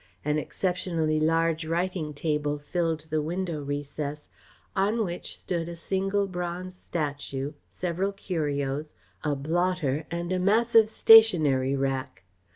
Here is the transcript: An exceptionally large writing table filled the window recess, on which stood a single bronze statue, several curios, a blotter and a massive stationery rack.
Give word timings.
An 0.25 0.39
exceptionally 0.39 1.19
large 1.19 1.63
writing 1.63 2.11
table 2.11 2.57
filled 2.57 3.01
the 3.11 3.21
window 3.21 3.61
recess, 3.63 4.29
on 4.75 5.05
which 5.05 5.37
stood 5.37 5.69
a 5.69 5.75
single 5.75 6.25
bronze 6.25 6.75
statue, 6.75 7.53
several 7.69 8.11
curios, 8.11 8.95
a 9.23 9.35
blotter 9.35 10.07
and 10.09 10.33
a 10.33 10.39
massive 10.39 10.89
stationery 10.89 11.75
rack. 11.75 12.23